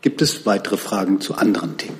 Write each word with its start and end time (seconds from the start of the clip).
Gibt 0.00 0.22
es 0.22 0.46
weitere 0.46 0.76
Fragen 0.76 1.20
zu 1.20 1.34
anderen 1.34 1.76
Themen? 1.76 1.98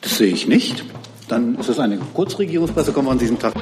Das 0.00 0.16
sehe 0.16 0.32
ich 0.32 0.48
nicht. 0.48 0.84
Dann 1.28 1.56
ist 1.56 1.68
es 1.68 1.78
eine 1.78 1.98
Kurzregierungspressekonferenz 1.98 3.12
an 3.12 3.18
diesem 3.18 3.38
Tag. 3.38 3.54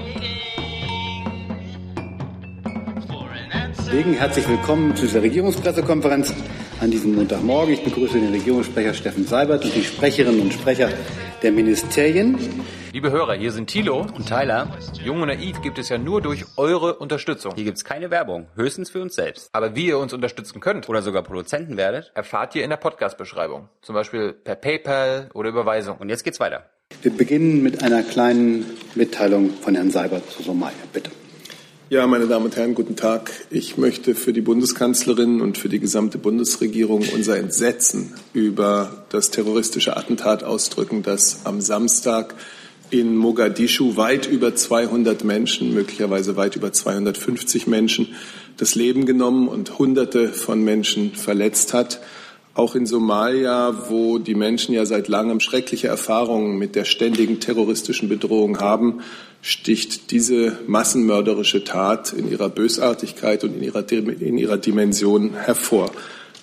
Deswegen 3.76 4.14
herzlich 4.14 4.48
willkommen 4.48 4.96
zu 4.96 5.02
dieser 5.02 5.21
Regierungspressekonferenz 5.21 6.32
an 6.80 6.90
diesem 6.90 7.14
Montagmorgen. 7.14 7.74
Ich 7.74 7.82
begrüße 7.82 8.18
den 8.18 8.30
Regierungssprecher 8.30 8.95
Steffen 8.95 9.27
Seibert 9.27 9.64
und 9.64 9.74
die 9.74 9.84
Sprecherinnen 9.84 10.40
und 10.40 10.52
Sprecher 10.52 10.90
der 11.42 11.52
Ministerien. 11.52 12.38
Liebe 12.92 13.10
Hörer, 13.10 13.34
hier 13.34 13.52
sind 13.52 13.68
Thilo 13.68 14.00
und 14.00 14.27
Tyler. 14.27 14.77
Jung 15.04 15.20
und 15.20 15.28
Naiv 15.28 15.60
gibt 15.60 15.78
es 15.78 15.88
ja 15.88 15.98
nur 15.98 16.22
durch 16.22 16.45
eure 16.56 16.95
Unterstützung. 16.95 17.52
Hier 17.54 17.64
gibt's 17.64 17.84
keine 17.84 18.10
Werbung, 18.10 18.46
höchstens 18.54 18.91
für 18.91 19.02
uns 19.02 19.14
selbst. 19.14 19.50
Aber 19.52 19.77
wie 19.77 19.86
ihr 19.86 19.98
uns 19.98 20.12
unterstützen 20.12 20.60
könnt 20.60 20.88
Oder 20.88 21.02
sogar 21.02 21.22
Produzenten 21.22 21.77
werdet. 21.77 22.10
erfahrt 22.14 22.55
ihr 22.55 22.64
in 22.64 22.70
der 22.70 22.77
Podcast-Beschreibung. 22.78 23.69
Zum 23.83 23.95
Beispiel 23.95 24.33
per 24.33 24.56
PayPal 24.56 25.28
oder 25.34 25.50
Überweisung. 25.50 25.98
Und 25.98 26.08
jetzt 26.08 26.24
geht's 26.24 26.41
weiter. 26.41 26.64
Wir 27.02 27.12
beginnen 27.12 27.62
mit 27.62 27.83
einer 27.83 28.02
kleinen 28.02 28.64
Mitteilung 28.95 29.50
von 29.50 29.74
Herrn 29.74 29.91
Seibert 29.91 30.30
zu 30.30 30.42
Somalia. 30.42 30.78
Bitte. 30.92 31.10
Ja, 31.91 32.06
meine 32.06 32.27
Damen 32.27 32.45
und 32.45 32.55
Herren, 32.55 32.74
guten 32.74 32.97
Tag. 32.97 33.30
Ich 33.48 33.78
möchte 33.78 34.15
für 34.15 34.34
die 34.34 34.42
Bundeskanzlerin 34.42 35.41
und 35.41 35.56
für 35.56 35.70
die 35.70 35.80
gesamte 35.80 36.19
Bundesregierung 36.19 37.02
unser 37.14 37.38
Entsetzen 37.38 38.12
über 38.34 39.06
das 39.09 39.30
terroristische 39.30 39.97
Attentat 39.97 40.45
ausdrücken, 40.45 41.02
das 41.02 41.47
am 41.47 41.62
Samstag 41.62 42.34
in 42.91 43.16
Mogadischu 43.16 43.97
weit 43.97 44.27
über 44.27 44.55
200 44.55 45.24
Menschen, 45.24 45.73
möglicherweise 45.73 46.37
weit 46.37 46.56
über 46.56 46.74
250 46.74 47.66
Menschen 47.66 48.09
das 48.59 48.75
Leben 48.75 49.06
genommen 49.06 49.48
und 49.48 49.78
Hunderte 49.78 50.28
von 50.28 50.62
Menschen 50.62 51.14
verletzt 51.14 51.73
hat. 51.73 52.00
Auch 52.59 52.75
in 52.75 52.87
Somalia, 52.87 53.89
wo 53.89 54.19
die 54.19 54.34
Menschen 54.34 54.75
ja 54.75 54.84
seit 54.84 55.06
langem 55.06 55.39
schreckliche 55.39 55.87
Erfahrungen 55.87 56.59
mit 56.59 56.75
der 56.75 56.84
ständigen 56.84 57.39
terroristischen 57.39 58.09
Bedrohung 58.09 58.59
haben, 58.59 58.98
sticht 59.42 60.11
diese 60.11 60.59
massenmörderische 60.67 61.62
Tat 61.62 62.12
in 62.12 62.28
ihrer 62.28 62.48
Bösartigkeit 62.48 63.45
und 63.45 63.55
in 63.55 63.62
ihrer, 63.62 63.89
in 63.92 64.39
ihrer 64.39 64.56
Dimension 64.56 65.34
hervor. 65.34 65.92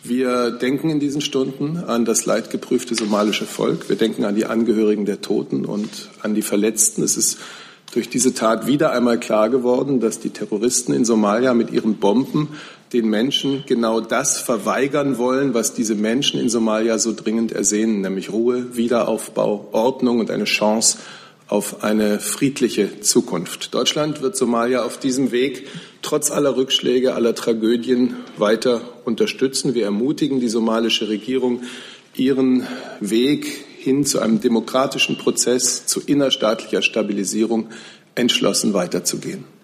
Wir 0.06 0.52
denken 0.52 0.90
in 0.90 1.02
diesen 1.02 1.20
Stunden 1.20 1.84
an 1.86 2.06
das 2.06 2.26
leidgeprüfte 2.26 2.96
somalische 2.96 3.46
Volk. 3.46 3.90
Wir 3.90 3.98
denken 3.98 4.24
an 4.24 4.36
die 4.36 4.46
Angehörigen 4.46 5.04
der 5.04 5.20
Toten 5.20 5.66
und 5.66 6.12
an 6.22 6.34
die 6.34 6.44
Verletzten. 6.44 7.04
Es 7.04 7.18
ist 7.18 7.40
durch 7.94 8.10
diese 8.10 8.34
Tat 8.34 8.68
wieder 8.68 8.92
einmal 8.92 9.20
klar 9.20 9.50
geworden, 9.50 10.00
dass 10.00 10.22
die 10.22 10.30
Terroristen 10.30 10.94
in 10.94 11.04
Somalia 11.04 11.54
mit 11.54 11.72
ihren 11.72 11.96
Bomben 11.96 12.50
den 12.94 13.10
Menschen 13.10 13.64
genau 13.66 14.00
das 14.00 14.40
verweigern 14.40 15.18
wollen, 15.18 15.54
was 15.54 15.74
diese 15.74 15.96
Menschen 15.96 16.40
in 16.40 16.50
Somalia 16.50 17.00
so 17.00 17.14
dringend 17.14 17.52
ersehnen, 17.52 18.02
nämlich 18.02 18.32
Ruhe, 18.32 18.76
Wiederaufbau, 18.76 19.70
Ordnung 19.72 20.20
und 20.20 20.32
eine 20.32 20.46
Chance 20.46 21.00
auf 21.48 21.84
eine 21.84 22.20
friedliche 22.20 23.02
Zukunft. 23.02 23.74
Deutschland 23.74 24.22
wird 24.22 24.36
Somalia 24.36 24.84
auf 24.84 24.98
diesem 24.98 25.32
Weg 25.32 25.68
trotz 26.02 26.32
aller 26.32 26.56
Rückschläge, 26.56 27.14
aller 27.14 27.36
Tragödien 27.36 28.16
weiter 28.38 28.82
unterstützen. 29.06 29.76
Wir 29.76 29.86
ermutigen 29.86 30.40
die 30.40 30.50
somalische 30.50 31.10
Regierung, 31.10 31.62
ihren 32.16 32.66
Weg 33.00 33.46
hin 33.80 34.06
zu 34.06 34.20
einem 34.20 34.42
demokratischen 34.42 35.18
Prozess, 35.18 35.86
zu 35.86 36.02
innerstaatlicher 36.02 36.82
Stabilisierung 36.82 37.70
entschlossen 38.16 38.74
weiterzugehen. 38.74 39.55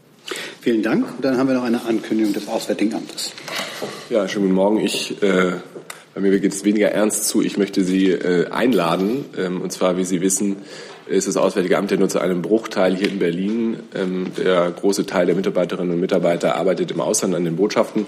Vielen 0.61 0.83
Dank. 0.83 1.05
Und 1.15 1.25
dann 1.25 1.37
haben 1.37 1.47
wir 1.47 1.55
noch 1.55 1.63
eine 1.63 1.83
Ankündigung 1.83 2.33
des 2.33 2.47
Auswärtigen 2.47 2.93
Amtes. 2.93 3.33
Ja, 4.09 4.27
schönen 4.27 4.45
guten 4.45 4.55
Morgen. 4.55 4.79
Ich, 4.79 5.21
äh, 5.23 5.53
bei 6.13 6.21
mir 6.21 6.39
geht 6.39 6.53
es 6.53 6.63
weniger 6.63 6.89
ernst 6.89 7.27
zu. 7.27 7.41
Ich 7.41 7.57
möchte 7.57 7.83
Sie 7.83 8.11
äh, 8.11 8.49
einladen. 8.49 9.25
Ähm, 9.37 9.61
und 9.61 9.71
zwar, 9.71 9.97
wie 9.97 10.03
Sie 10.03 10.21
wissen, 10.21 10.57
ist 11.07 11.27
das 11.27 11.37
Auswärtige 11.37 11.77
Amt 11.77 11.91
ja 11.91 11.97
nur 11.97 12.09
zu 12.09 12.19
einem 12.19 12.41
Bruchteil 12.41 12.95
hier 12.95 13.09
in 13.09 13.19
Berlin. 13.19 13.79
Ähm, 13.95 14.31
der 14.37 14.71
große 14.71 15.05
Teil 15.05 15.25
der 15.25 15.35
Mitarbeiterinnen 15.35 15.93
und 15.93 15.99
Mitarbeiter 15.99 16.55
arbeitet 16.55 16.91
im 16.91 17.01
Ausland 17.01 17.35
an 17.35 17.43
den 17.43 17.55
Botschaften. 17.55 18.05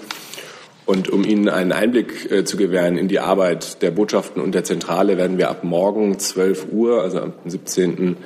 Und 0.86 1.08
um 1.08 1.24
Ihnen 1.24 1.48
einen 1.48 1.72
Einblick 1.72 2.30
äh, 2.30 2.44
zu 2.44 2.56
gewähren 2.56 2.98
in 2.98 3.08
die 3.08 3.18
Arbeit 3.18 3.80
der 3.82 3.90
Botschaften 3.90 4.42
und 4.42 4.54
der 4.54 4.64
Zentrale, 4.64 5.16
werden 5.16 5.38
wir 5.38 5.48
ab 5.48 5.64
morgen 5.64 6.18
12 6.18 6.66
Uhr, 6.72 7.02
also 7.02 7.20
am 7.20 7.32
17. 7.46 8.16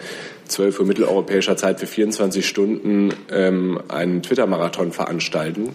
12 0.48 0.80
Uhr 0.80 0.86
mitteleuropäischer 0.86 1.56
Zeit 1.56 1.78
für 1.78 1.86
24 1.86 2.46
Stunden 2.46 3.14
ähm, 3.30 3.80
einen 3.88 4.22
Twitter-Marathon 4.22 4.92
veranstalten. 4.92 5.70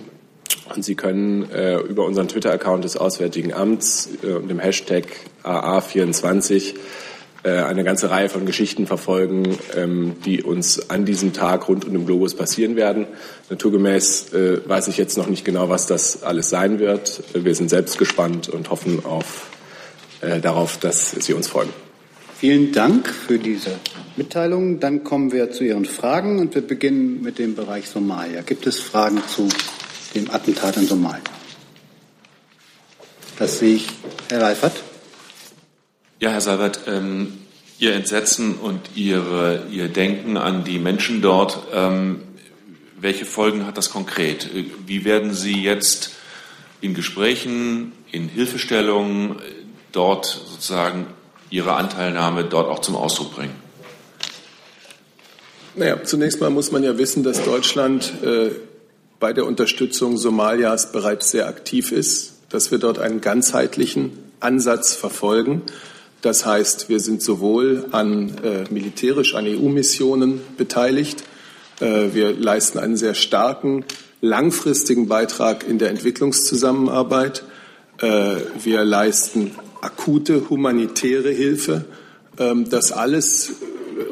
Und 0.74 0.84
Sie 0.84 0.96
können 0.96 1.50
äh, 1.52 1.78
über 1.78 2.06
unseren 2.06 2.28
Twitter-Account 2.28 2.84
des 2.84 2.98
Auswärtigen 2.98 3.54
Amts 3.54 4.10
äh, 4.24 4.34
und 4.34 4.50
dem 4.50 4.60
Hashtag 4.60 5.06
AA24 5.44 6.74
äh, 6.74 6.78
eine 7.50 7.84
ganze 7.84 8.10
Reihe 8.10 8.30
von 8.30 8.46
Geschichten 8.46 8.88
verfolgen, 8.88 9.58
ähm, 9.76 10.16
die 10.24 10.44
uns 10.44 10.90
an 10.90 11.04
diesem 11.04 11.34
Tag 11.34 11.68
rund 11.68 11.86
um 11.86 11.94
den 11.94 12.06
Globus 12.06 12.36
passieren 12.36 12.76
werden. 12.76 13.06
Naturgemäß 13.50 14.34
äh, 14.34 14.62
weiß 14.68 14.88
ich 14.88 14.98
jetzt 14.98 15.18
noch 15.18 15.28
nicht 15.28 15.44
genau, 15.44 15.68
was 15.68 15.86
das 15.86 16.24
alles 16.24 16.50
sein 16.50 16.80
wird. 16.80 17.24
Wir 17.34 17.54
sind 17.54 17.70
selbst 17.70 17.98
gespannt 17.98 18.48
und 18.48 18.70
hoffen 18.70 19.04
auf, 19.06 19.48
äh, 20.22 20.40
darauf, 20.40 20.78
dass 20.78 21.12
Sie 21.12 21.34
uns 21.34 21.48
folgen. 21.48 21.74
Vielen 22.38 22.72
Dank 22.72 23.10
für 23.10 23.40
diese 23.40 23.72
Mitteilung. 24.16 24.80
Dann 24.80 25.04
kommen 25.04 25.32
wir 25.32 25.52
zu 25.52 25.64
Ihren 25.64 25.86
Fragen 25.86 26.40
und 26.40 26.56
wir 26.56 26.62
beginnen 26.62 27.22
mit 27.22 27.40
dem 27.40 27.56
Bereich 27.56 27.90
Somalia. 27.90 28.42
Gibt 28.42 28.68
es 28.68 28.80
Fragen 28.80 29.22
zu 29.28 29.48
dem 30.16 30.30
Attentat 30.32 30.78
in 30.78 30.88
Somalia? 30.88 31.24
Das 33.40 33.60
sehe 33.60 33.76
ich. 33.76 33.88
Herr 34.30 34.42
Reifert. 34.42 34.74
Ja, 36.20 36.30
Herr 36.30 36.42
Seibert, 36.42 36.82
ähm, 36.88 37.40
Ihr 37.80 37.94
Entsetzen 37.94 38.56
und 38.56 38.80
Ihre, 38.96 39.66
Ihr 39.72 39.90
Denken 39.90 40.38
an 40.38 40.64
die 40.64 40.80
Menschen 40.80 41.22
dort, 41.22 41.60
ähm, 41.74 42.22
welche 43.00 43.26
Folgen 43.26 43.66
hat 43.66 43.78
das 43.78 43.90
konkret? 43.90 44.50
Wie 44.86 45.04
werden 45.04 45.34
Sie 45.34 45.62
jetzt 45.62 46.12
in 46.80 46.94
Gesprächen, 46.94 47.92
in 48.12 48.30
Hilfestellungen 48.30 49.36
dort 49.92 50.26
sozusagen 50.26 51.08
Ihre 51.50 51.74
Anteilnahme 51.74 52.46
dort 52.46 52.70
auch 52.70 52.80
zum 52.80 52.96
Ausdruck 52.96 53.36
bringen? 53.36 53.56
Naja, 55.76 56.04
zunächst 56.04 56.40
mal 56.40 56.52
muss 56.52 56.72
man 56.72 56.84
ja 56.84 56.98
wissen, 56.98 57.24
dass 57.24 57.44
Deutschland 57.44 58.14
äh, 58.24 58.52
bei 59.20 59.34
der 59.34 59.46
Unterstützung 59.46 60.18
Somalias 60.18 60.92
bereits 60.92 61.32
sehr 61.32 61.48
aktiv 61.48 61.92
ist, 61.92 62.34
dass 62.50 62.72
wir 62.72 62.78
dort 62.78 63.00
einen 63.00 63.20
ganzheitlichen 63.20 64.12
Ansatz 64.40 64.94
verfolgen. 64.94 65.64
Das 66.24 66.46
heißt, 66.46 66.88
wir 66.88 67.02
sind 67.02 67.22
sowohl 67.22 67.88
an 67.92 68.32
äh, 68.44 68.64
militärisch 68.74 69.36
an 69.36 69.46
EU-Missionen 69.46 70.40
beteiligt, 70.58 71.26
äh, 71.82 72.14
wir 72.14 72.32
leisten 72.32 72.80
einen 72.80 72.96
sehr 72.96 73.14
starken, 73.14 73.84
langfristigen 74.22 75.10
Beitrag 75.10 75.68
in 75.68 75.80
der 75.80 75.90
Entwicklungszusammenarbeit, 75.90 77.44
äh, 78.00 78.38
wir 78.64 78.86
leisten 78.86 79.52
akute 79.82 80.50
humanitäre 80.50 81.30
Hilfe. 81.30 81.84
Ähm, 82.40 82.70
das 82.70 82.94
alles 82.94 83.58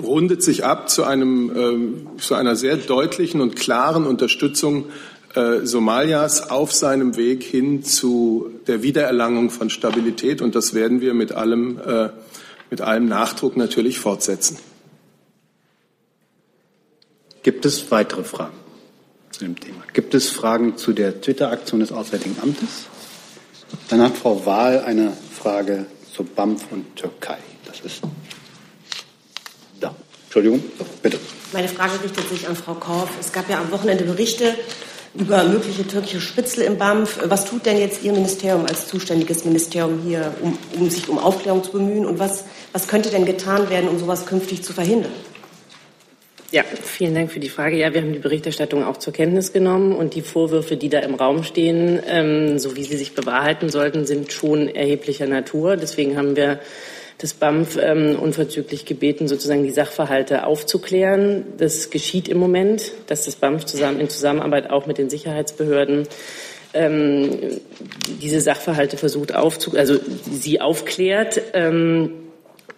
rundet 0.03 0.43
sich 0.43 0.65
ab 0.65 0.89
zu, 0.89 1.05
einem, 1.05 1.51
ähm, 1.55 2.07
zu 2.17 2.35
einer 2.35 2.57
sehr 2.57 2.75
deutlichen 2.75 3.39
und 3.39 3.55
klaren 3.55 4.05
Unterstützung 4.05 4.87
äh, 5.35 5.65
Somalias 5.65 6.49
auf 6.49 6.73
seinem 6.73 7.15
Weg 7.15 7.43
hin 7.43 7.83
zu 7.83 8.51
der 8.67 8.83
Wiedererlangung 8.83 9.49
von 9.49 9.69
Stabilität. 9.69 10.41
Und 10.41 10.55
das 10.55 10.73
werden 10.73 10.99
wir 10.99 11.13
mit 11.13 11.31
allem, 11.31 11.79
äh, 11.79 12.09
mit 12.69 12.81
allem 12.81 13.07
Nachdruck 13.07 13.55
natürlich 13.55 13.99
fortsetzen. 13.99 14.57
Gibt 17.43 17.65
es 17.65 17.89
weitere 17.91 18.23
Fragen 18.23 18.57
zu 19.31 19.45
dem 19.45 19.59
Thema? 19.59 19.83
Gibt 19.93 20.13
es 20.13 20.29
Fragen 20.29 20.77
zu 20.77 20.93
der 20.93 21.21
Twitter-Aktion 21.21 21.79
des 21.79 21.91
Auswärtigen 21.91 22.35
Amtes? 22.41 22.85
Dann 23.87 24.01
hat 24.01 24.17
Frau 24.17 24.45
Wahl 24.45 24.83
eine 24.83 25.13
Frage 25.41 25.85
zu 26.13 26.23
BAMF 26.23 26.71
und 26.71 26.95
Türkei. 26.95 27.37
Das 27.65 27.79
ist 27.79 28.01
da. 29.79 29.95
Entschuldigung, 30.25 30.61
bitte. 31.01 31.19
Meine 31.53 31.67
Frage 31.67 32.03
richtet 32.03 32.27
sich 32.29 32.47
an 32.47 32.55
Frau 32.55 32.75
Korff. 32.75 33.09
Es 33.19 33.31
gab 33.31 33.49
ja 33.49 33.59
am 33.59 33.71
Wochenende 33.71 34.03
Berichte 34.03 34.55
über 35.13 35.43
mögliche 35.43 35.85
türkische 35.85 36.21
Spitzel 36.21 36.63
im 36.63 36.77
BAMF. 36.77 37.19
Was 37.25 37.45
tut 37.45 37.65
denn 37.65 37.77
jetzt 37.77 38.03
Ihr 38.03 38.13
Ministerium 38.13 38.65
als 38.65 38.87
zuständiges 38.87 39.43
Ministerium 39.43 40.01
hier, 40.05 40.33
um, 40.41 40.57
um 40.79 40.89
sich 40.89 41.09
um 41.09 41.17
Aufklärung 41.17 41.63
zu 41.63 41.71
bemühen? 41.71 42.05
Und 42.05 42.19
was, 42.19 42.45
was 42.71 42.87
könnte 42.87 43.09
denn 43.09 43.25
getan 43.25 43.69
werden, 43.69 43.89
um 43.89 43.99
sowas 43.99 44.25
künftig 44.25 44.63
zu 44.63 44.73
verhindern? 44.73 45.11
Ja, 46.51 46.63
vielen 46.63 47.15
Dank 47.15 47.31
für 47.31 47.39
die 47.39 47.49
Frage. 47.49 47.77
Ja, 47.77 47.93
wir 47.93 48.01
haben 48.01 48.11
die 48.11 48.19
Berichterstattung 48.19 48.83
auch 48.83 48.97
zur 48.97 49.13
Kenntnis 49.13 49.53
genommen 49.53 49.95
und 49.95 50.15
die 50.15 50.21
Vorwürfe, 50.21 50.75
die 50.75 50.89
da 50.89 50.99
im 50.99 51.15
Raum 51.15 51.43
stehen, 51.43 52.01
ähm, 52.05 52.59
so 52.59 52.75
wie 52.75 52.83
sie 52.83 52.97
sich 52.97 53.15
bewahrheiten 53.15 53.69
sollten, 53.69 54.05
sind 54.05 54.33
schon 54.33 54.67
erheblicher 54.67 55.27
Natur. 55.27 55.77
Deswegen 55.77 56.17
haben 56.17 56.35
wir 56.35 56.59
das 57.21 57.35
BAMF 57.35 57.77
ähm, 57.79 58.17
unverzüglich 58.19 58.85
gebeten, 58.85 59.27
sozusagen 59.27 59.63
die 59.63 59.71
Sachverhalte 59.71 60.45
aufzuklären. 60.45 61.45
Das 61.57 61.91
geschieht 61.91 62.27
im 62.27 62.39
Moment, 62.39 62.91
dass 63.07 63.25
das 63.25 63.35
BAMF 63.35 63.65
zusammen 63.65 63.99
in 63.99 64.09
Zusammenarbeit 64.09 64.69
auch 64.71 64.87
mit 64.87 64.97
den 64.97 65.09
Sicherheitsbehörden 65.09 66.07
ähm, 66.73 67.59
diese 68.21 68.41
Sachverhalte 68.41 68.97
versucht 68.97 69.35
aufzu, 69.35 69.77
also 69.77 69.99
sie 70.31 70.61
aufklärt 70.61 71.41
ähm, 71.53 72.13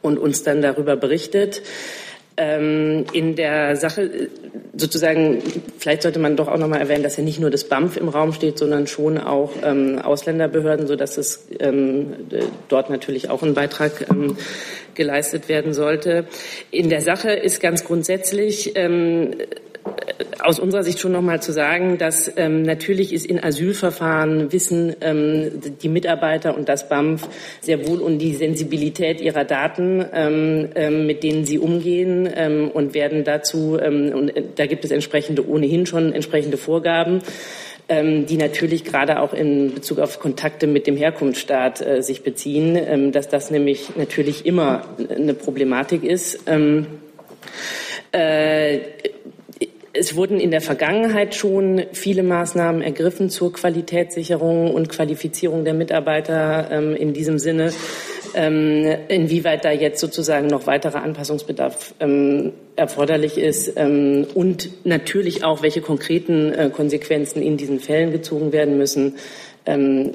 und 0.01 0.18
uns 0.18 0.44
dann 0.44 0.62
darüber 0.62 0.98
berichtet. 0.98 1.62
Ähm, 2.35 3.06
in 3.13 3.35
der 3.35 3.75
Sache 3.75 4.30
sozusagen, 4.75 5.44
vielleicht 5.77 6.01
sollte 6.01 6.19
man 6.19 6.35
doch 6.35 6.47
auch 6.47 6.57
noch 6.57 6.68
mal 6.68 6.80
erwähnen, 6.80 7.03
dass 7.03 7.18
ja 7.18 7.24
nicht 7.24 7.39
nur 7.39 7.51
das 7.51 7.65
BAMF 7.65 7.97
im 7.97 8.09
Raum 8.09 8.33
steht, 8.33 8.57
sondern 8.57 8.88
schon 8.88 9.19
auch 9.19 9.51
ähm, 9.63 10.00
Ausländerbehörden, 10.00 10.88
sodass 10.88 11.18
es 11.18 11.47
ähm, 11.59 12.15
dort 12.69 12.89
natürlich 12.89 13.30
auch 13.30 13.44
ein 13.44 13.53
Beitrag 13.53 14.09
ähm, 14.09 14.38
geleistet 14.95 15.47
werden 15.47 15.74
sollte. 15.74 16.25
In 16.71 16.89
der 16.89 17.01
Sache 17.01 17.31
ist 17.31 17.62
ganz 17.62 17.83
grundsätzlich 17.83 18.71
ähm, 18.75 19.35
aus 20.39 20.60
unserer 20.60 20.83
Sicht 20.83 21.00
schon 21.00 21.12
noch 21.12 21.21
mal 21.21 21.42
zu 21.42 21.51
sagen, 21.51 21.98
dass 21.98 22.31
ähm, 22.38 22.63
natürlich 22.63 23.13
ist 23.13 23.25
in 23.25 23.44
Asylverfahren 23.44 24.51
wissen 24.51 24.95
ähm, 25.01 25.62
die 25.81 25.89
Mitarbeiter 25.89 26.56
und 26.56 26.69
das 26.69 26.89
BAMF 26.89 27.27
sehr 27.62 27.88
wohl 27.88 28.01
um 28.01 28.19
die 28.19 28.33
Sensibilität 28.33 29.21
ihrer 29.21 29.45
Daten, 29.45 30.06
ähm, 30.13 30.69
ähm, 30.75 31.06
mit 31.06 31.24
denen 31.24 31.45
sie 31.45 31.60
umgehen 31.60 32.30
ähm, 32.33 32.69
und 32.71 32.94
werden 32.94 33.24
dazu, 33.24 33.77
ähm, 33.81 34.12
und 34.13 34.36
äh, 34.36 34.44
da 34.56 34.65
gibt 34.65 34.86
es 34.86 34.92
entsprechende 34.92 35.48
ohnehin 35.48 35.86
schon 35.86 36.13
entsprechende 36.13 36.57
Vorgaben 36.57 37.21
ähm, 37.89 38.25
die 38.25 38.38
natürlich 38.38 38.83
gerade 38.86 39.19
auch 39.19 39.33
in 39.33 39.74
Bezug 39.74 40.00
auf 40.00 40.19
Kontakte 40.19 40.68
mit 40.68 40.88
dem 40.88 40.95
Herkunftsstaat 40.95 41.81
äh, 41.81 42.01
sich 42.01 42.24
beziehen, 42.24 42.77
ähm, 42.77 43.12
dass 43.12 43.27
das 43.27 43.51
nämlich 43.51 43.95
natürlich 43.95 44.45
immer 44.45 44.86
eine 44.98 45.33
Problematik 45.33 46.04
ist. 46.04 46.39
Ähm, 46.48 46.88
äh, 48.12 48.80
es 49.94 50.16
wurden 50.16 50.40
in 50.40 50.50
der 50.50 50.62
Vergangenheit 50.62 51.36
schon 51.36 51.84
viele 51.94 52.24
Maßnahmen 52.24 52.81
ergriffen 52.81 53.30
zur 53.30 53.54
Qualitätssicherung 53.54 54.74
und 54.74 54.90
Qualifizierung 54.90 55.63
der 55.63 55.75
Mitarbeiter 55.75 56.69
ähm, 56.72 56.95
in 56.95 57.13
diesem 57.13 57.38
Sinne. 57.38 57.72
Ähm, 58.36 58.86
inwieweit 59.07 59.63
da 59.63 59.72
jetzt 59.72 60.00
sozusagen 60.00 60.48
noch 60.48 60.66
weiterer 60.66 61.04
Anpassungsbedarf 61.04 61.94
ähm, 62.00 62.54
erforderlich 62.75 63.38
ist 63.38 63.74
ähm, 63.75 64.25
und 64.34 64.72
natürlich 64.84 65.44
auch, 65.44 65.62
welche 65.62 65.81
konkreten 65.81 66.51
äh, 66.51 66.72
Konsequenzen 66.72 67.44
in 67.44 67.57
diesen 67.57 67.80
Fällen 67.80 68.12
gezogen 68.12 68.51
werden 68.51 68.80
müssen, 68.80 69.18
ähm, 69.68 70.13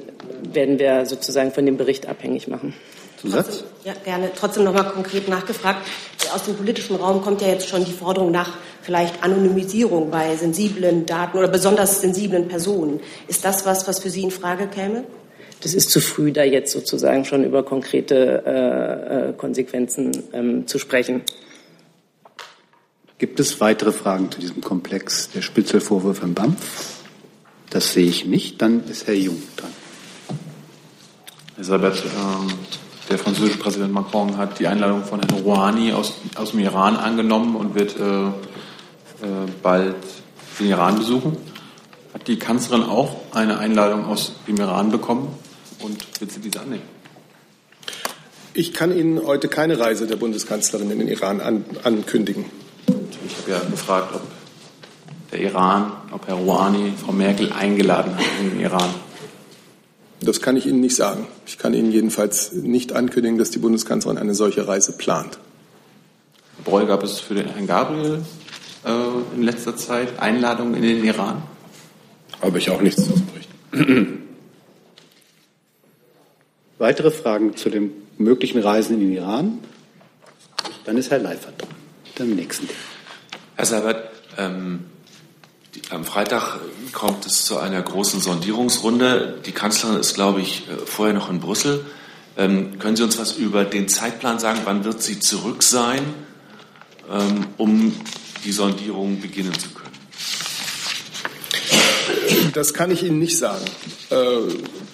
werden 0.51 0.79
wir 0.79 1.05
sozusagen 1.05 1.51
von 1.51 1.65
dem 1.65 1.77
Bericht 1.77 2.09
abhängig 2.09 2.49
machen. 2.49 2.73
Zusatz? 3.21 3.63
Ja, 3.83 3.93
gerne. 4.03 4.31
Trotzdem 4.35 4.63
noch 4.63 4.73
mal 4.73 4.83
konkret 4.83 5.27
nachgefragt. 5.27 5.85
Aus 6.33 6.43
dem 6.43 6.55
politischen 6.55 6.95
Raum 6.95 7.21
kommt 7.21 7.41
ja 7.41 7.47
jetzt 7.47 7.67
schon 7.67 7.83
die 7.83 7.91
Forderung 7.91 8.31
nach 8.31 8.57
vielleicht 8.81 9.23
Anonymisierung 9.23 10.11
bei 10.11 10.35
sensiblen 10.35 11.05
Daten 11.05 11.37
oder 11.37 11.47
besonders 11.47 12.01
sensiblen 12.01 12.47
Personen. 12.47 12.99
Ist 13.27 13.43
das 13.43 13.65
was, 13.65 13.87
was 13.87 13.99
für 13.99 14.09
Sie 14.09 14.23
in 14.23 14.31
Frage 14.31 14.67
käme? 14.67 15.03
Das 15.61 15.73
ist 15.73 15.91
zu 15.91 15.99
früh, 15.99 16.31
da 16.31 16.43
jetzt 16.43 16.71
sozusagen 16.71 17.25
schon 17.25 17.43
über 17.43 17.63
konkrete 17.63 18.43
äh, 18.45 19.29
äh 19.29 19.33
Konsequenzen 19.33 20.11
ähm, 20.31 20.67
zu 20.67 20.79
sprechen. 20.79 21.21
Gibt 23.17 23.41
es 23.41 23.59
weitere 23.59 23.91
Fragen 23.91 24.31
zu 24.31 24.39
diesem 24.39 24.61
Komplex 24.61 25.29
der 25.31 25.41
Spitzelvorwürfe 25.41 26.23
im 26.23 26.33
BAMF? 26.33 26.55
Das 27.69 27.91
sehe 27.91 28.07
ich 28.07 28.25
nicht. 28.25 28.61
Dann 28.61 28.87
ist 28.89 29.07
Herr 29.07 29.13
Jung 29.13 29.41
dran. 29.57 29.71
Ähm, 31.59 32.53
der 33.09 33.17
französische 33.17 33.57
Präsident 33.57 33.91
Macron 33.91 34.37
hat 34.37 34.59
die 34.59 34.67
Einladung 34.67 35.03
von 35.03 35.19
Herrn 35.19 35.43
Rouhani 35.43 35.93
aus, 35.93 36.13
aus 36.35 36.51
dem 36.51 36.59
Iran 36.59 36.95
angenommen 36.95 37.55
und 37.55 37.75
wird 37.75 37.99
äh, 37.99 38.27
äh, 38.27 38.31
bald 39.63 39.95
den 40.59 40.67
Iran 40.67 40.97
besuchen. 40.97 41.37
Hat 42.13 42.27
die 42.27 42.37
Kanzlerin 42.37 42.83
auch 42.83 43.15
eine 43.31 43.57
Einladung 43.57 44.05
aus 44.05 44.33
dem 44.47 44.57
Iran 44.57 44.91
bekommen 44.91 45.27
und 45.79 46.21
wird 46.21 46.31
sie 46.31 46.39
diese 46.39 46.61
annehmen? 46.61 46.83
Ich 48.53 48.73
kann 48.73 48.95
Ihnen 48.95 49.25
heute 49.25 49.47
keine 49.47 49.79
Reise 49.79 50.05
der 50.07 50.15
Bundeskanzlerin 50.15 50.91
in 50.91 50.99
den 50.99 51.07
Iran 51.07 51.39
an, 51.39 51.65
ankündigen. 51.83 52.45
Ich 52.87 53.37
habe 53.37 53.51
ja 53.51 53.69
gefragt, 53.69 54.13
ob 54.13 54.21
der 55.31 55.41
Iran, 55.41 55.91
ob 56.11 56.27
Herr 56.27 56.35
Rouhani 56.35 56.93
Frau 57.03 57.11
Merkel 57.11 57.51
eingeladen 57.51 58.15
hat 58.15 58.25
in 58.41 58.51
den 58.51 58.59
Iran. 58.59 58.89
Das 60.21 60.41
kann 60.41 60.57
ich 60.57 60.65
Ihnen 60.65 60.81
nicht 60.81 60.95
sagen. 60.95 61.27
Ich 61.45 61.57
kann 61.57 61.73
Ihnen 61.73 61.91
jedenfalls 61.91 62.51
nicht 62.51 62.93
ankündigen, 62.93 63.37
dass 63.37 63.51
die 63.51 63.59
Bundeskanzlerin 63.59 64.17
eine 64.17 64.33
solche 64.33 64.67
Reise 64.67 64.91
plant. 64.91 65.39
Herr 66.57 66.63
Breul, 66.65 66.87
gab 66.87 67.03
es 67.03 67.19
für 67.19 67.35
den 67.35 67.47
Herrn 67.47 67.67
Gabriel 67.67 68.21
äh, 68.85 69.35
in 69.35 69.43
letzter 69.43 69.77
Zeit 69.77 70.19
Einladungen 70.19 70.75
in 70.75 70.81
den 70.81 71.03
Iran? 71.05 71.41
Habe 72.41 72.57
ich 72.57 72.69
auch 72.69 72.81
nichts 72.81 73.05
zu 73.05 73.13
berichten. 73.71 74.23
Weitere 76.77 77.11
Fragen 77.11 77.55
zu 77.55 77.69
den 77.69 77.91
möglichen 78.17 78.59
Reisen 78.59 78.95
in 78.95 79.01
den 79.01 79.13
Iran? 79.13 79.59
Dann 80.85 80.97
ist 80.97 81.11
Herr 81.11 81.19
Leifert 81.19 81.61
dran. 81.61 81.69
Dann 82.15 82.35
nächsten. 82.35 82.67
Herr 83.55 83.65
Seibert, 83.65 84.11
ähm, 84.37 84.85
am 85.91 86.03
Freitag 86.03 86.59
kommt 86.93 87.25
es 87.25 87.45
zu 87.45 87.57
einer 87.57 87.81
großen 87.81 88.19
Sondierungsrunde. 88.19 89.39
Die 89.45 89.51
Kanzlerin 89.51 89.99
ist, 89.99 90.15
glaube 90.15 90.41
ich, 90.41 90.67
äh, 90.67 90.77
vorher 90.85 91.13
noch 91.13 91.29
in 91.29 91.39
Brüssel. 91.39 91.85
Ähm, 92.37 92.79
können 92.79 92.95
Sie 92.95 93.03
uns 93.03 93.17
was 93.19 93.33
über 93.33 93.65
den 93.65 93.87
Zeitplan 93.87 94.39
sagen? 94.39 94.61
Wann 94.65 94.83
wird 94.83 95.03
sie 95.03 95.19
zurück 95.19 95.61
sein, 95.61 96.01
ähm, 97.11 97.47
um 97.57 97.93
die 98.43 98.51
Sondierung 98.51 99.19
beginnen 99.19 99.53
zu 99.53 99.69
können? 99.69 99.89
Das 102.53 102.73
kann 102.73 102.89
ich 102.91 103.03
Ihnen 103.03 103.19
nicht 103.19 103.37
sagen. 103.37 103.65
Äh, 104.09 104.15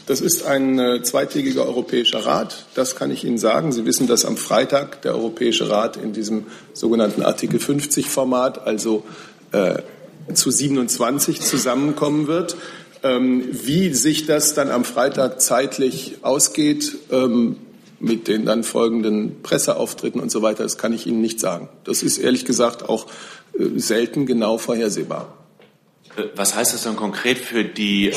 das 0.07 0.21
ist 0.21 0.43
ein 0.43 0.77
äh, 0.77 1.03
zweitägiger 1.03 1.65
Europäischer 1.65 2.25
Rat. 2.25 2.65
Das 2.73 2.95
kann 2.95 3.11
ich 3.11 3.23
Ihnen 3.23 3.37
sagen. 3.37 3.71
Sie 3.71 3.85
wissen, 3.85 4.07
dass 4.07 4.25
am 4.25 4.37
Freitag 4.37 5.01
der 5.03 5.13
Europäische 5.13 5.69
Rat 5.69 5.97
in 5.97 6.13
diesem 6.13 6.47
sogenannten 6.73 7.21
Artikel 7.21 7.59
50 7.59 8.09
Format, 8.09 8.65
also 8.65 9.05
zu 10.33 10.51
27 10.51 11.41
zusammenkommen 11.41 12.27
wird. 12.27 12.57
Ähm, 13.03 13.45
wie 13.51 13.93
sich 13.93 14.25
das 14.25 14.53
dann 14.53 14.71
am 14.71 14.83
Freitag 14.83 15.39
zeitlich 15.41 16.17
ausgeht, 16.23 16.97
ähm, 17.11 17.57
mit 17.99 18.27
den 18.27 18.45
dann 18.45 18.63
folgenden 18.63 19.41
Presseauftritten 19.41 20.19
und 20.19 20.31
so 20.31 20.41
weiter, 20.41 20.63
das 20.63 20.77
kann 20.77 20.93
ich 20.93 21.07
Ihnen 21.07 21.21
nicht 21.21 21.39
sagen. 21.39 21.69
Das 21.83 22.03
ist 22.03 22.17
ehrlich 22.17 22.45
gesagt 22.45 22.87
auch 22.87 23.07
äh, 23.57 23.79
selten 23.79 24.25
genau 24.25 24.57
vorhersehbar. 24.57 25.44
Äh, 26.17 26.23
was 26.35 26.55
heißt 26.55 26.73
das 26.73 26.83
dann 26.83 26.95
konkret 26.95 27.37
für 27.37 27.63
die 27.63 28.09
äh, 28.09 28.13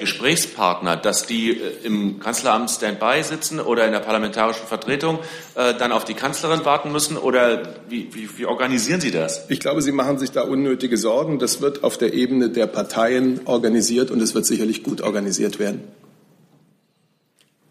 Gesprächspartner, 0.00 0.96
dass 0.96 1.26
die 1.26 1.50
äh, 1.50 1.72
im 1.84 2.20
Kanzleramt 2.20 2.70
Standby 2.70 3.22
sitzen 3.22 3.60
oder 3.60 3.86
in 3.86 3.92
der 3.92 4.00
parlamentarischen 4.00 4.66
Vertretung 4.66 5.18
dann 5.54 5.92
auf 5.92 6.04
die 6.04 6.14
Kanzlerin 6.14 6.64
warten 6.64 6.92
müssen? 6.92 7.16
Oder 7.16 7.74
wie, 7.88 8.08
wie, 8.14 8.38
wie, 8.38 8.46
organisieren 8.46 9.00
Sie 9.00 9.10
das? 9.10 9.44
Ich 9.48 9.60
glaube, 9.60 9.82
Sie 9.82 9.92
machen 9.92 10.18
sich 10.18 10.30
da 10.30 10.42
unnötige 10.42 10.96
Sorgen. 10.96 11.38
Das 11.38 11.60
wird 11.60 11.84
auf 11.84 11.98
der 11.98 12.14
Ebene 12.14 12.48
der 12.48 12.66
Parteien 12.66 13.40
organisiert 13.44 14.10
und 14.10 14.20
es 14.22 14.34
wird 14.34 14.46
sicherlich 14.46 14.82
gut 14.82 15.02
organisiert 15.02 15.58
werden. 15.58 15.82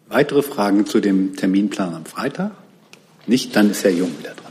Weitere 0.10 0.44
Fragen 0.44 0.86
zu 0.86 1.00
dem 1.00 1.36
Terminplan 1.36 1.96
am 1.96 2.06
Freitag? 2.06 2.52
Nicht, 3.26 3.56
dann 3.56 3.72
ist 3.72 3.84
Herr 3.84 3.92
Jung 3.92 4.12
wieder 4.20 4.34
dran. 4.36 4.51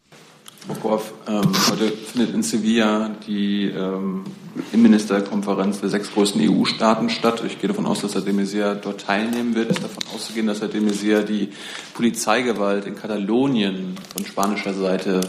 Bokov, 0.67 1.13
ähm, 1.27 1.51
heute 1.71 1.91
findet 1.91 2.35
in 2.35 2.43
Sevilla 2.43 3.15
die 3.25 3.65
ähm, 3.65 4.23
Innenministerkonferenz 4.71 5.81
der 5.81 5.89
sechs 5.89 6.11
größten 6.11 6.39
EU-Staaten 6.47 7.09
statt. 7.09 7.41
Ich 7.45 7.59
gehe 7.59 7.67
davon 7.67 7.87
aus, 7.87 8.01
dass 8.01 8.13
Herr 8.13 8.21
de 8.21 8.33
Maizière 8.33 8.75
dort 8.75 9.01
teilnehmen 9.01 9.55
wird. 9.55 9.71
Es 9.71 9.77
ist 9.77 9.83
davon 9.83 10.03
auszugehen, 10.13 10.45
dass 10.45 10.61
Herr 10.61 10.67
de 10.67 10.81
Maizière 10.81 11.23
die 11.23 11.49
Polizeigewalt 11.95 12.85
in 12.85 12.95
Katalonien 12.95 13.95
von 14.13 14.23
spanischer 14.23 14.73
Seite 14.75 15.21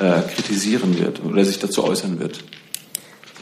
äh, 0.00 0.20
kritisieren 0.34 0.98
wird 0.98 1.24
oder 1.24 1.44
sich 1.46 1.58
dazu 1.58 1.84
äußern 1.84 2.20
wird. 2.20 2.44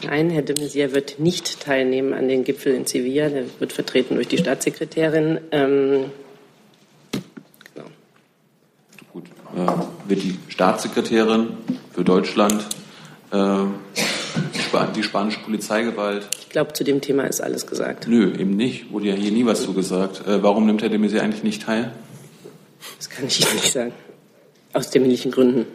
Nein, 0.05 0.31
Herr 0.31 0.43
de 0.43 0.55
Maizière 0.57 0.95
wird 0.95 1.19
nicht 1.19 1.61
teilnehmen 1.61 2.15
an 2.15 2.29
den 2.29 2.45
Gipfel 2.45 2.73
in 2.73 2.87
Sevilla. 2.87 3.31
Der 3.31 3.45
wird 3.59 3.73
vertreten 3.73 4.15
durch 4.15 4.29
die 4.29 4.39
Staatssekretärin. 4.39 5.41
Ähm, 5.51 6.05
äh, 9.57 10.09
wird 10.09 10.23
die 10.23 10.39
Staatssekretärin 10.57 11.49
für 11.93 12.03
Deutschland 12.03 12.67
äh, 13.31 13.65
die 14.97 15.03
spanische 15.03 15.41
Polizeigewalt. 15.41 16.29
Ich 16.41 16.49
glaube, 16.49 16.73
zu 16.73 16.83
dem 16.83 17.03
Thema 17.03 17.25
ist 17.25 17.43
alles 17.43 17.67
gesagt. 17.67 18.09
Nö, 18.09 18.33
eben 18.33 18.57
nicht. 18.57 18.91
Wurde 18.91 19.09
ja 19.09 19.15
hier 19.15 19.33
nie 19.33 19.45
was 19.45 19.65
zu 19.65 19.75
gesagt. 19.75 20.27
Äh, 20.27 20.43
warum 20.43 20.65
nimmt 20.65 20.81
Herr 20.81 20.89
de 20.89 20.99
Maizière 20.99 21.21
eigentlich 21.21 21.43
nicht 21.43 21.63
teil? 21.65 21.93
Das 22.97 23.11
kann 23.11 23.27
ich 23.27 23.39
Ihnen 23.43 23.55
nicht 23.55 23.71
sagen. 23.71 23.93
Aus 24.73 24.89
terminlichen 24.89 25.31
Gründen. 25.31 25.67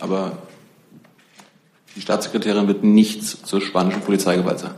Aber 0.00 0.36
Die 1.96 2.02
Staatssekretärin 2.02 2.68
wird 2.68 2.84
nichts 2.84 3.42
zur 3.42 3.62
spanischen 3.62 4.02
Polizeigewalt 4.02 4.58
sagen. 4.58 4.74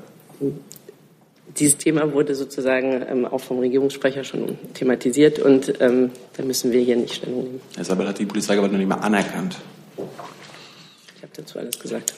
Dieses 1.58 1.78
Thema 1.78 2.12
wurde 2.12 2.34
sozusagen 2.34 3.04
ähm, 3.08 3.26
auch 3.26 3.40
vom 3.40 3.58
Regierungssprecher 3.58 4.24
schon 4.24 4.58
thematisiert 4.74 5.38
und 5.38 5.80
ähm, 5.80 6.10
da 6.36 6.44
müssen 6.44 6.70
wir 6.70 6.80
hier 6.80 6.96
nicht 6.96 7.14
Stellung 7.14 7.44
nehmen. 7.44 7.60
Herr 7.74 7.84
Sabat 7.84 8.08
hat 8.08 8.18
die 8.18 8.26
Polizeigewalt 8.26 8.70
noch 8.72 8.78
nicht 8.78 8.88
mal 8.88 8.96
anerkannt. 8.96 9.56
Ich 11.16 11.22
habe 11.22 11.32
dazu 11.34 11.58
alles 11.58 11.78
gesagt. 11.78 12.14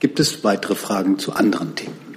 Gibt 0.00 0.18
es 0.18 0.42
weitere 0.42 0.74
Fragen 0.74 1.18
zu 1.18 1.32
anderen 1.32 1.76
Themen? 1.76 2.16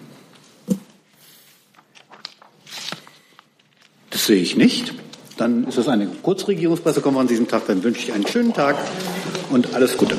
Das 4.09 4.25
sehe 4.25 4.41
ich 4.41 4.55
nicht. 4.55 4.93
Dann 5.37 5.67
ist 5.67 5.77
es 5.77 5.87
eine 5.87 6.07
Kurzregierungspressekonferenz 6.07 7.21
an 7.21 7.27
diesem 7.27 7.47
Tag. 7.47 7.67
Dann 7.67 7.83
wünsche 7.83 8.01
ich 8.01 8.13
einen 8.13 8.25
schönen 8.25 8.53
Tag 8.53 8.75
und 9.51 9.75
alles 9.75 9.97
Gute. 9.97 10.15